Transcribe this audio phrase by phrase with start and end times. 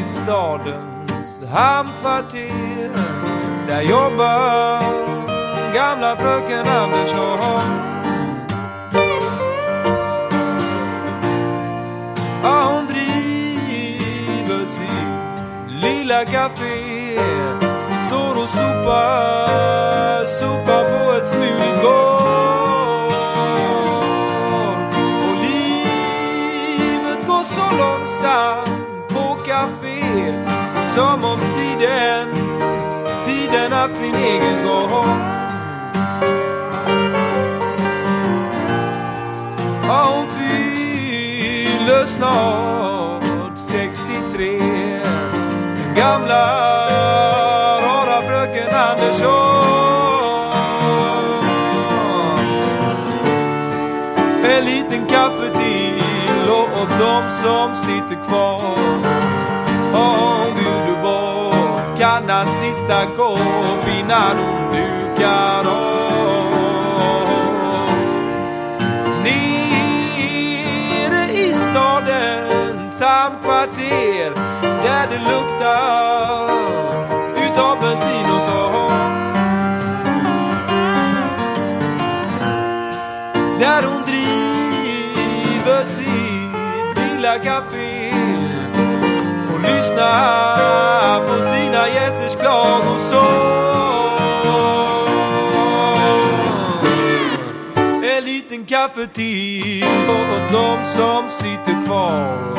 [0.00, 2.90] I stadens hamnkvarter.
[3.66, 4.82] Där jobbar
[5.74, 7.90] gamla fröken Andersson.
[12.42, 17.20] Ja, hon driver sitt lilla café.
[18.08, 20.69] Står och sopar, sopar
[30.10, 30.32] café.
[30.94, 32.28] Som om tiden,
[33.24, 35.30] tiden haft sin egen gång.
[39.88, 44.58] Ja, hon fyller snart 63
[45.76, 46.46] Den gamla
[47.80, 49.40] rara fröken Andersson
[54.44, 59.29] En liten kaffe till åt dem som sitter kvar
[59.94, 67.28] om hon du bort kanna sista kopp innan hon dukar av
[69.22, 74.32] Nere i stadens hamnkvarter
[74.84, 76.50] där det luktar
[77.36, 78.90] utav bensin och tång.
[83.60, 87.89] Där hon driver sitt lilla café
[90.00, 93.60] och på sina gästers klagosång.
[98.16, 102.54] En liten kaffetid för de som sitter kvar.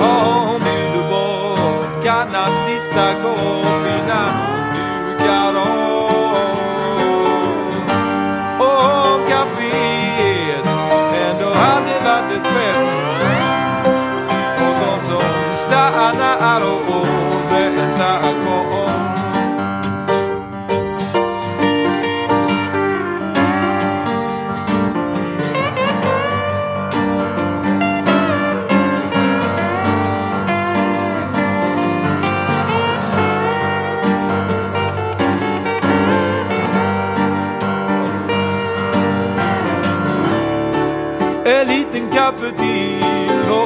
[0.00, 4.70] Ja, hon bjuder bort Kannas sista kopp innan hon
[5.10, 5.66] dukar av.
[8.60, 10.66] Och om kaféet
[11.28, 12.85] ändå hade varit ett skämt
[16.56, 18.66] stannar och väntar kvar
[41.44, 43.15] En liten kaffe till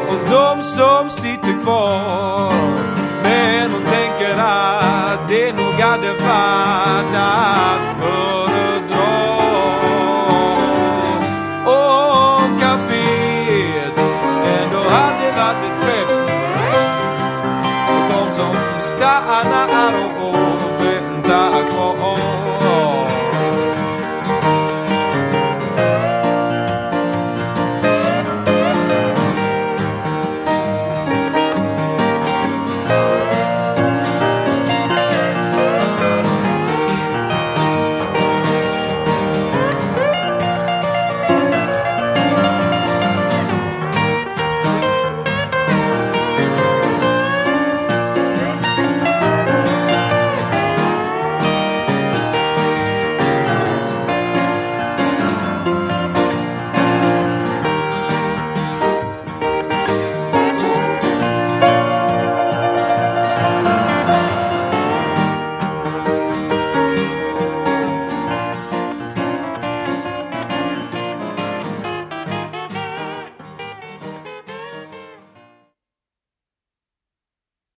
[0.09, 2.53] och de som sitter kvar.
[3.23, 8.50] Men hon tänker att det nog hade varnat för